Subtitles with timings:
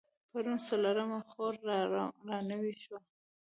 [0.31, 1.53] پرون څلرمه خور
[2.27, 2.99] رانوې شوه.